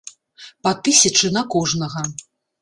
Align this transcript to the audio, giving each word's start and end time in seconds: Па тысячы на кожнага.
Па 0.67 0.71
тысячы 0.87 1.31
на 1.37 1.43
кожнага. 1.57 2.03